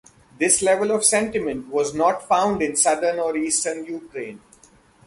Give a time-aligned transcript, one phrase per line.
[0.39, 4.41] This level of sentiment was not found in Southern or Eastern Ukraine.